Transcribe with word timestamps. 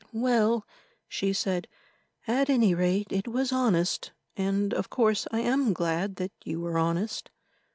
"Well," 0.13 0.65
she 1.07 1.31
said, 1.31 1.67
"at 2.27 2.49
any 2.49 2.73
rate 2.73 3.11
it 3.11 3.27
was 3.27 3.51
honest, 3.51 4.13
and 4.35 4.73
of 4.73 4.89
course 4.89 5.27
I 5.31 5.41
am 5.41 5.73
glad 5.73 6.15
that 6.15 6.31
you 6.43 6.59
were 6.59 6.79
honest." 6.79 7.29